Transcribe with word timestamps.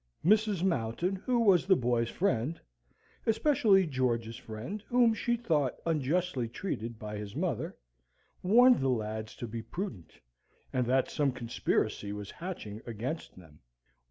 Mrs. 0.25 0.63
Mountain, 0.63 1.15
who 1.17 1.41
was 1.41 1.67
the 1.67 1.75
boys' 1.75 2.09
friend, 2.09 2.59
especially 3.27 3.85
George's 3.85 4.35
friend, 4.35 4.83
whom 4.87 5.13
she 5.13 5.37
thought 5.37 5.77
unjustly 5.85 6.49
treated 6.49 6.97
by 6.97 7.17
his 7.17 7.35
mother, 7.35 7.77
warned 8.41 8.79
the 8.79 8.89
lads 8.89 9.35
to 9.35 9.45
be 9.47 9.61
prudent, 9.61 10.19
and 10.73 10.87
that 10.87 11.07
some 11.11 11.31
conspiracy 11.31 12.11
was 12.11 12.31
hatching 12.31 12.81
against 12.87 13.35
them. 13.35 13.59